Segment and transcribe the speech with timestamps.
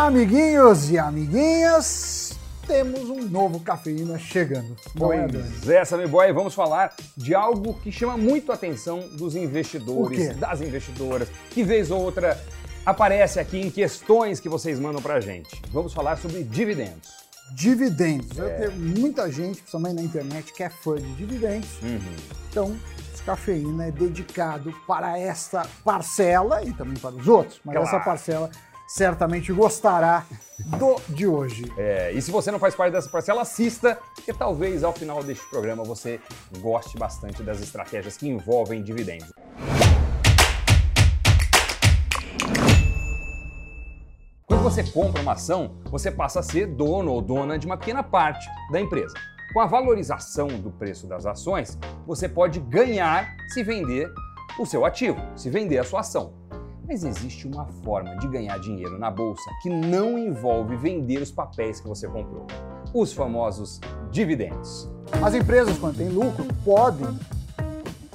[0.00, 2.32] Amiguinhos e amiguinhas,
[2.66, 4.72] temos um novo cafeína chegando.
[4.72, 4.98] É?
[4.98, 10.34] Pois é, Sammy Boy, vamos falar de algo que chama muito a atenção dos investidores,
[10.38, 12.42] das investidoras, que vez ou outra
[12.86, 15.60] aparece aqui em questões que vocês mandam pra gente.
[15.70, 17.10] Vamos falar sobre dividendos.
[17.52, 18.38] Dividendos.
[18.38, 21.68] Eu tenho muita gente, principalmente na internet, que é fã de dividendos.
[22.48, 22.74] Então,
[23.12, 27.60] esse cafeína é dedicado para esta parcela e também para os outros.
[27.62, 27.86] Mas Claro.
[27.86, 28.50] essa parcela
[28.90, 30.26] certamente gostará
[30.58, 31.72] do de hoje.
[31.78, 35.48] É, e se você não faz parte dessa parcela, assista, porque talvez ao final deste
[35.48, 36.20] programa você
[36.58, 39.32] goste bastante das estratégias que envolvem dividendos.
[44.44, 48.02] Quando você compra uma ação, você passa a ser dono ou dona de uma pequena
[48.02, 49.14] parte da empresa.
[49.52, 54.12] Com a valorização do preço das ações, você pode ganhar se vender
[54.58, 56.39] o seu ativo, se vender a sua ação.
[56.90, 61.80] Mas existe uma forma de ganhar dinheiro na bolsa que não envolve vender os papéis
[61.80, 62.48] que você comprou.
[62.92, 64.90] Os famosos dividendos.
[65.24, 67.16] As empresas, quando têm lucro, podem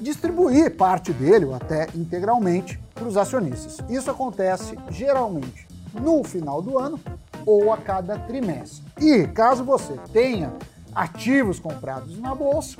[0.00, 3.78] distribuir parte dele, ou até integralmente, para os acionistas.
[3.88, 6.98] Isso acontece geralmente no final do ano
[7.46, 8.82] ou a cada trimestre.
[9.00, 10.52] E caso você tenha
[10.92, 12.78] ativos comprados na bolsa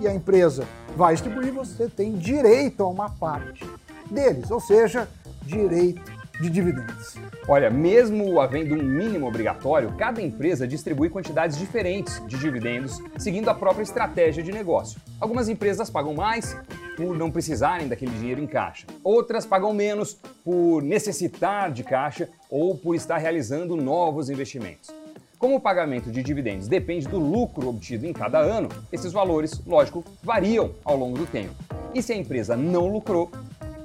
[0.00, 0.64] e a empresa
[0.96, 3.68] vai distribuir, você tem direito a uma parte
[4.10, 5.08] deles, ou seja,
[5.42, 7.16] direito de dividendos.
[7.46, 13.54] Olha, mesmo havendo um mínimo obrigatório, cada empresa distribui quantidades diferentes de dividendos, seguindo a
[13.54, 15.00] própria estratégia de negócio.
[15.20, 16.56] Algumas empresas pagam mais
[16.96, 18.86] por não precisarem daquele dinheiro em caixa.
[19.04, 20.14] Outras pagam menos
[20.44, 24.90] por necessitar de caixa ou por estar realizando novos investimentos.
[25.38, 30.04] Como o pagamento de dividendos depende do lucro obtido em cada ano, esses valores, lógico,
[30.22, 31.54] variam ao longo do tempo.
[31.94, 33.30] E se a empresa não lucrou,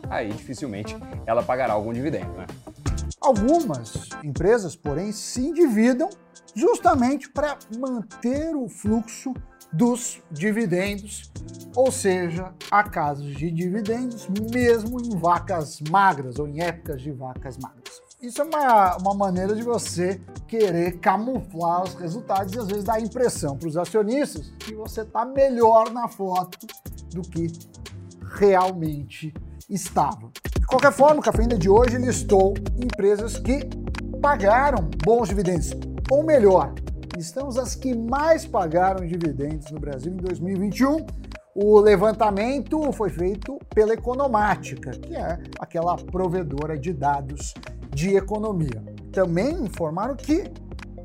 [0.10, 2.46] aí dificilmente ela pagará algum dividendo, né?
[3.20, 6.10] Algumas empresas, porém, se endividam
[6.54, 9.34] justamente para manter o fluxo
[9.74, 11.32] dos dividendos,
[11.76, 17.58] ou seja, há casos de dividendos mesmo em vacas magras ou em épocas de vacas
[17.58, 18.02] magras.
[18.22, 22.96] Isso é uma, uma maneira de você querer camuflar os resultados e às vezes dar
[22.96, 26.66] a impressão para os acionistas que você está melhor na foto
[27.14, 27.48] do que
[28.38, 29.34] realmente
[29.70, 30.32] estava.
[30.60, 33.62] De qualquer forma, o Cafeína de hoje listou empresas que
[34.22, 35.72] pagaram bons dividendos,
[36.10, 36.74] ou melhor,
[37.16, 41.06] listamos as que mais pagaram dividendos no Brasil em 2021.
[41.56, 47.54] O levantamento foi feito pela Economática, que é aquela provedora de dados
[47.94, 48.84] de economia.
[49.12, 50.52] Também informaram que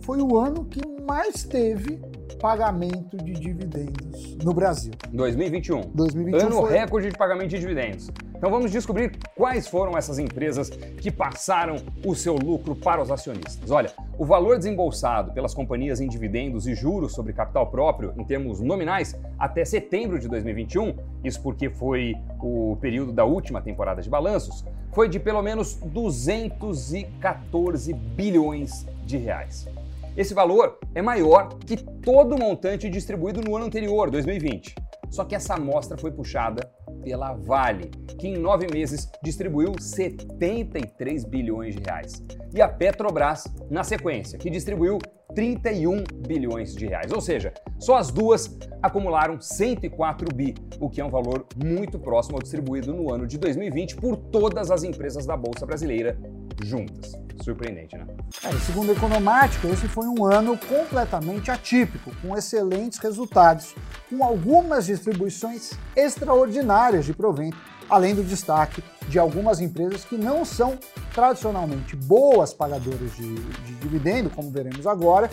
[0.01, 2.03] foi o ano que mais teve
[2.37, 4.93] pagamento de dividendos no Brasil.
[5.13, 5.81] 2021.
[5.95, 8.11] 2021 ano foi- recorde de pagamento de dividendos.
[8.37, 11.77] Então vamos descobrir quais foram essas empresas que passaram
[12.07, 13.71] o seu lucro para os acionistas.
[13.71, 18.61] Olha, o valor desembolsado pelas companhias em dividendos e juros sobre capital próprio, em termos
[18.61, 24.65] nominais, até setembro de 2021, isso porque foi o período da última temporada de balanços,
[24.93, 29.69] foi de pelo menos 214 bilhões de reais.
[30.17, 34.75] Esse valor é maior que todo o montante distribuído no ano anterior, 2020.
[35.09, 36.69] Só que essa amostra foi puxada
[37.03, 42.23] pela Vale, que em nove meses distribuiu 73 bilhões de reais.
[42.53, 44.99] E a Petrobras, na sequência, que distribuiu
[45.35, 47.13] 31 bilhões de reais.
[47.13, 52.37] Ou seja, só as duas acumularam 104 bi, o que é um valor muito próximo
[52.37, 56.19] ao distribuído no ano de 2020 por todas as empresas da Bolsa Brasileira
[56.67, 57.13] juntas.
[57.43, 58.07] Surpreendente, né?
[58.45, 63.75] É, segundo a Economática, esse foi um ano completamente atípico, com excelentes resultados,
[64.11, 67.57] com algumas distribuições extraordinárias de provento,
[67.89, 70.79] além do destaque de algumas empresas que não são
[71.15, 75.31] tradicionalmente boas pagadoras de, de dividendo, como veremos agora,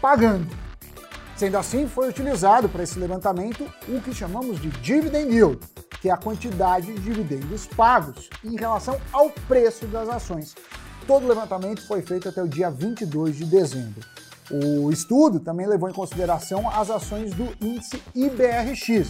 [0.00, 0.46] pagando.
[1.36, 5.58] Sendo assim, foi utilizado para esse levantamento o que chamamos de dividend yield,
[6.00, 10.54] que é a quantidade de dividendos pagos em relação ao preço das ações.
[11.06, 14.00] Todo o levantamento foi feito até o dia 22 de dezembro.
[14.50, 19.08] O estudo também levou em consideração as ações do índice IBRX,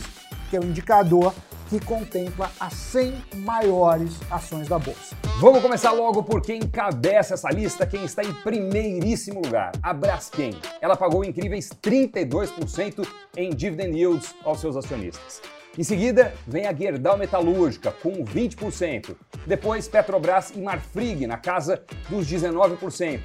[0.50, 1.32] que é o indicador
[1.70, 5.16] que contempla as 100 maiores ações da bolsa.
[5.38, 10.52] Vamos começar logo por quem encabeça essa lista, quem está em primeiríssimo lugar, a Braskem.
[10.80, 13.06] Ela pagou incríveis 32%
[13.36, 15.40] em dividend yields aos seus acionistas.
[15.80, 19.16] Em seguida, vem a Gerdau Metalúrgica, com 20%.
[19.46, 23.18] Depois, Petrobras e Marfrig, na casa dos 19%.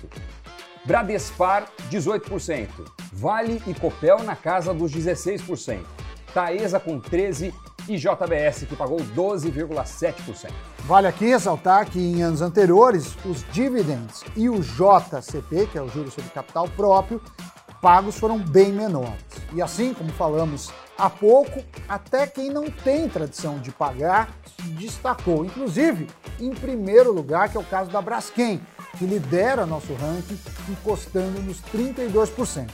[0.86, 2.70] Bradespar, 18%.
[3.12, 5.84] Vale e Copel na casa dos 16%.
[6.34, 7.54] Taesa com 13%
[7.90, 10.50] e JBS, que pagou 12,7%.
[10.86, 15.90] Vale aqui ressaltar que em anos anteriores, os dividendos e o JCP, que é o
[15.90, 17.22] juros sobre capital próprio,
[17.82, 19.35] pagos foram bem menores.
[19.56, 25.46] E assim como falamos há pouco, até quem não tem tradição de pagar se destacou,
[25.46, 26.08] inclusive
[26.42, 28.60] em primeiro lugar, que é o caso da Braskem,
[28.98, 30.38] que lidera nosso ranking,
[30.70, 32.70] encostando nos 32%.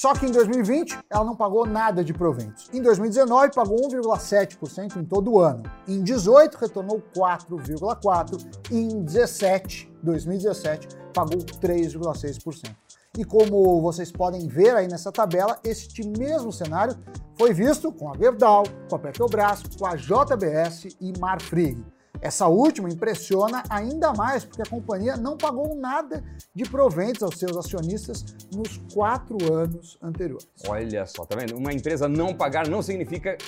[0.00, 2.70] Só que em 2020 ela não pagou nada de proventos.
[2.72, 5.62] Em 2019 pagou 1,7% em todo o ano.
[5.86, 12.74] Em 18 retornou 4,4 e em 17, 2017 pagou 3,6%.
[13.18, 16.96] E como vocês podem ver aí nessa tabela, este mesmo cenário
[17.36, 21.84] foi visto com a Gerdau, com a Petrobras, com a JBS e Marfrig.
[22.22, 26.22] Essa última impressiona ainda mais porque a companhia não pagou nada
[26.54, 28.24] de proventos aos seus acionistas
[28.54, 30.46] nos quatro anos anteriores.
[30.68, 31.56] Olha só, tá vendo?
[31.56, 33.38] Uma empresa não pagar não significa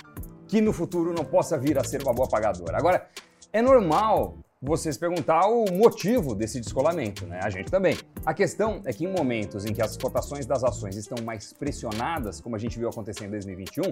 [0.49, 2.77] que no futuro não possa vir a ser uma boa pagadora.
[2.79, 3.07] Agora,
[3.53, 7.41] é normal você se perguntar o motivo desse descolamento, né?
[7.43, 7.99] A gente também.
[8.25, 12.41] A questão é que em momentos em que as cotações das ações estão mais pressionadas,
[12.41, 13.83] como a gente viu acontecer em 2021,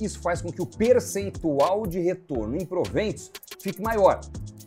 [0.00, 4.20] isso faz com que o percentual de retorno em proventos fique maior.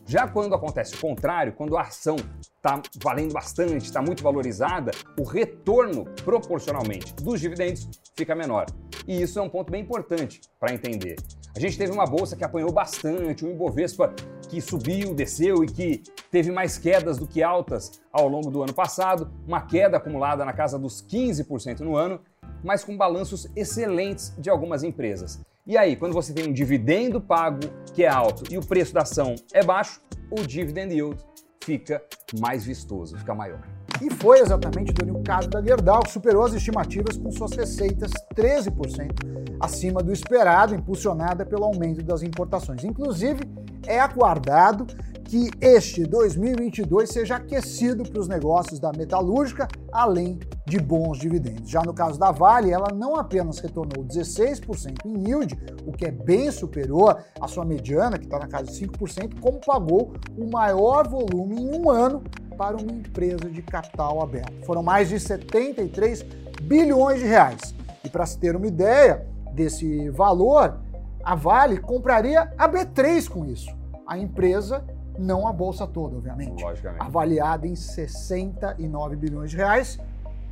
[0.06, 2.18] Já quando acontece o contrário, quando a ação
[2.57, 7.88] está valendo bastante, está muito valorizada, o retorno proporcionalmente dos dividendos
[8.18, 8.66] fica menor.
[9.07, 11.16] E isso é um ponto bem importante para entender.
[11.55, 14.11] A gente teve uma bolsa que apanhou bastante, o Ibovespa
[14.50, 18.73] que subiu, desceu e que teve mais quedas do que altas ao longo do ano
[18.73, 22.19] passado, uma queda acumulada na casa dos 15% no ano,
[22.63, 25.41] mas com balanços excelentes de algumas empresas.
[25.65, 27.59] E aí, quando você tem um dividendo pago
[27.94, 30.01] que é alto e o preço da ação é baixo,
[30.31, 31.23] o dividend yield
[31.63, 32.03] fica
[32.39, 33.61] mais vistoso, fica maior.
[34.03, 39.55] E foi exatamente o caso da Gerdau, que superou as estimativas com suas receitas 13%
[39.61, 42.83] acima do esperado, impulsionada pelo aumento das importações.
[42.83, 43.50] Inclusive,
[43.88, 44.85] é aguardado
[45.23, 51.69] que este 2022 seja aquecido para os negócios da metalúrgica, além de bons dividendos.
[51.69, 56.12] Já no caso da Vale, ela não apenas retornou 16% em yield, o que é
[56.12, 61.07] bem superior à sua mediana, que está na casa de 5%, como pagou o maior
[61.07, 62.24] volume em um ano
[62.57, 64.65] para uma empresa de capital aberto.
[64.65, 66.24] Foram mais de 73
[66.62, 67.75] bilhões de reais.
[68.04, 70.80] E para se ter uma ideia desse valor,
[71.24, 73.69] a Vale compraria a B3 com isso.
[74.07, 74.83] A empresa
[75.18, 76.63] não a bolsa toda, obviamente.
[77.00, 80.00] Avaliada em 69 bilhões de reais,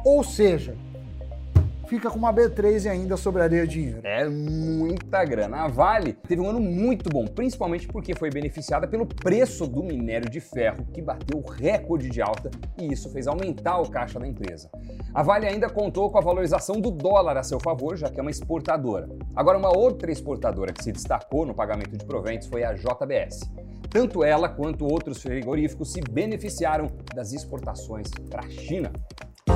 [0.03, 0.75] ou seja,
[1.91, 3.99] fica com uma B3 e ainda sobraria dinheiro.
[4.05, 5.63] É muita grana.
[5.63, 10.29] A Vale teve um ano muito bom, principalmente porque foi beneficiada pelo preço do minério
[10.29, 12.49] de ferro, que bateu recorde de alta
[12.79, 14.69] e isso fez aumentar o caixa da empresa.
[15.13, 18.21] A Vale ainda contou com a valorização do dólar a seu favor, já que é
[18.21, 19.09] uma exportadora.
[19.35, 23.41] Agora, uma outra exportadora que se destacou no pagamento de proventos foi a JBS.
[23.89, 28.93] Tanto ela quanto outros frigoríficos se beneficiaram das exportações para a China.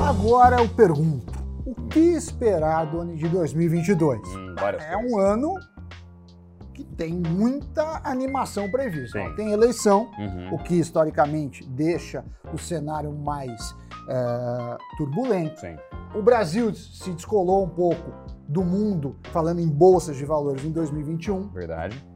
[0.04, 1.32] Agora eu pergunto:
[1.64, 4.20] o que esperar do ano de 2022?
[4.28, 4.54] Hum,
[4.88, 5.54] é um ano
[6.74, 9.18] que tem muita animação prevista.
[9.18, 9.34] Sim.
[9.34, 10.54] Tem eleição, Uhum.
[10.54, 13.74] o que historicamente deixa o cenário mais
[14.08, 15.60] é, turbulento.
[15.60, 15.76] Sim.
[16.14, 18.12] O Brasil se descolou um pouco
[18.48, 21.48] do mundo, falando em bolsas de valores em 2021.
[21.48, 22.06] Verdade.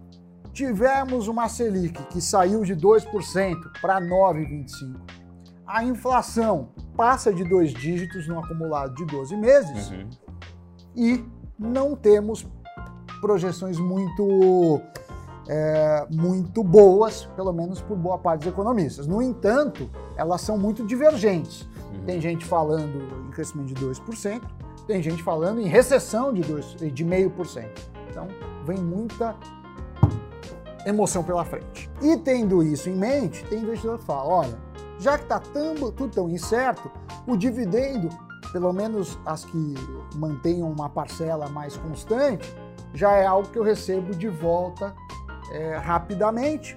[0.53, 5.20] Tivemos uma Selic que saiu de 2% para 9,25%.
[5.73, 10.09] A inflação passa de dois dígitos no acumulado de 12 meses Uhum.
[10.97, 11.25] e
[11.57, 12.45] não temos
[13.21, 14.81] projeções muito,
[15.49, 19.07] é, muito boas, pelo menos por boa parte dos economistas.
[19.07, 21.63] No entanto, elas são muito divergentes.
[21.95, 22.05] Uhum.
[22.05, 24.43] Tem gente falando em crescimento de 2%,
[24.89, 26.91] tem gente falando em recessão de 2,5%.
[26.93, 27.81] De meio por cento.
[28.11, 28.27] então,
[28.67, 29.37] vem muita
[30.85, 31.89] emoção pela frente.
[32.03, 34.70] E tendo isso em mente, tem investidor que fala, olha,
[35.01, 36.91] já que está tudo tão incerto,
[37.27, 38.09] o dividendo,
[38.53, 39.75] pelo menos as que
[40.15, 42.55] mantenham uma parcela mais constante,
[42.93, 44.95] já é algo que eu recebo de volta
[45.53, 46.75] é, rapidamente.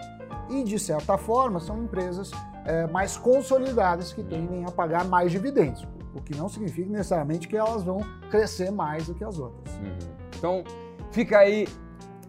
[0.50, 2.32] E, de certa forma, são empresas
[2.65, 7.58] é, mais consolidadas que tendem a pagar mais dividendos, o que não significa necessariamente que
[7.58, 9.74] elas vão crescer mais do que as outras.
[9.75, 9.98] Uhum.
[10.38, 10.63] Então,
[11.12, 11.68] fica aí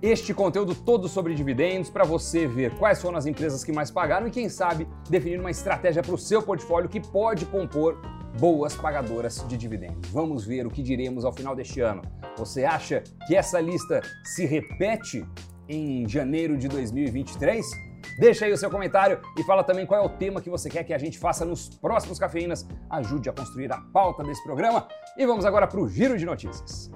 [0.05, 4.29] este conteúdo todo sobre dividendos para você ver quais foram as empresas que mais pagaram
[4.29, 7.99] e, quem sabe, definir uma estratégia para o seu portfólio que pode compor
[8.39, 10.11] boas pagadoras de dividendos.
[10.11, 12.03] Vamos ver o que diremos ao final deste ano.
[12.37, 15.27] Você acha que essa lista se repete
[15.67, 17.65] em janeiro de 2023?
[18.19, 20.85] Deixa aí o seu comentário e fala também qual é o tema que você quer
[20.85, 22.67] que a gente faça nos próximos cafeínas.
[22.91, 24.87] Ajude a construir a pauta desse programa.
[25.17, 26.91] E vamos agora para o giro de notícias.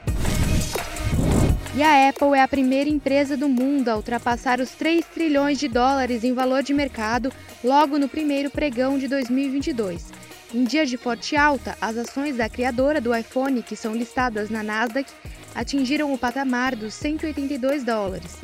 [1.74, 5.68] E a Apple é a primeira empresa do mundo a ultrapassar os 3 trilhões de
[5.68, 7.30] dólares em valor de mercado
[7.62, 10.06] logo no primeiro pregão de 2022.
[10.52, 14.62] Em dia de forte alta, as ações da criadora do iPhone, que são listadas na
[14.62, 15.12] Nasdaq,
[15.54, 18.36] atingiram o patamar dos 182 dólares.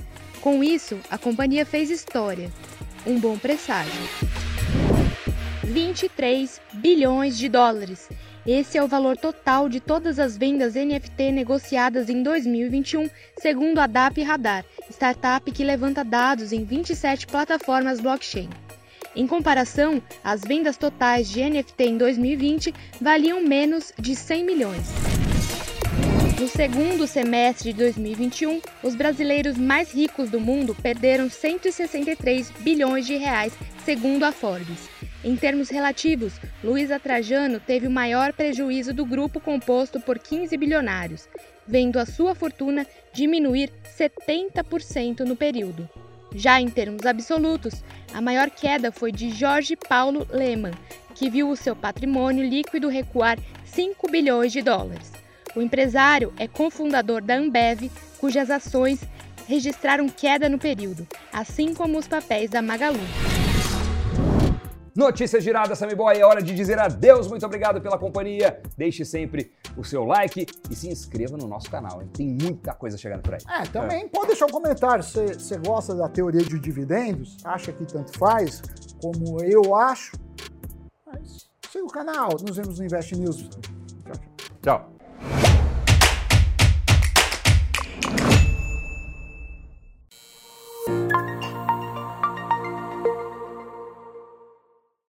[0.43, 2.53] Com isso, a companhia fez história.
[3.07, 4.03] Um bom presságio.
[5.63, 8.09] 23 bilhões de dólares.
[8.47, 13.09] Esse é o valor total de todas as vendas NFT negociadas em 2021,
[13.39, 18.51] segundo a DAP Radar, startup que levanta dados em 27 plataformas blockchain.
[19.17, 24.93] Em comparação, as vendas totais de NFT em 2020 valiam menos de 100 milhões.
[26.39, 33.17] No segundo semestre de 2021, os brasileiros mais ricos do mundo perderam 163 bilhões de
[33.17, 33.55] reais,
[33.87, 34.91] segundo a Forbes.
[35.25, 36.35] Em termos relativos,
[36.65, 41.29] Luiza Trajano teve o maior prejuízo do grupo composto por 15 bilionários,
[41.69, 45.87] vendo a sua fortuna diminuir 70% no período.
[46.35, 50.73] Já em termos absolutos, a maior queda foi de Jorge Paulo Lehmann,
[51.15, 55.13] que viu o seu patrimônio líquido recuar 5 bilhões de dólares.
[55.55, 59.01] O empresário é cofundador da Ambev, cujas ações
[59.47, 63.34] registraram queda no período, assim como os papéis da Magalu.
[64.97, 66.17] Notícias giradas, Sammy Boy.
[66.19, 67.27] É hora de dizer adeus.
[67.27, 68.61] Muito obrigado pela companhia.
[68.77, 72.01] Deixe sempre o seu like e se inscreva no nosso canal.
[72.01, 72.09] Hein?
[72.13, 73.41] Tem muita coisa chegando por aí.
[73.49, 74.09] É, também é.
[74.09, 75.03] pode deixar um comentário.
[75.03, 77.39] Você gosta da teoria de dividendos?
[77.45, 78.63] Acha que tanto faz?
[79.01, 80.13] Como eu acho?
[81.05, 82.31] Mas siga o canal.
[82.47, 83.49] Nos vemos no Invest News.
[83.49, 84.15] Tchau.
[84.63, 84.94] Tchau.